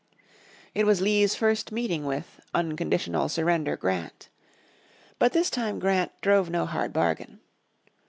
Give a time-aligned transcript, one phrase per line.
[0.73, 4.29] It was Lee's first meeting with "Unconditional Surrender" Grant.
[5.19, 7.39] But this time Grant drove no hard bargain.